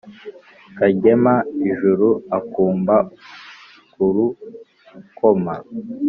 Kagema 0.77 1.33
ijuru-Akumba 1.69 2.95
k'urukoma. 3.91 5.55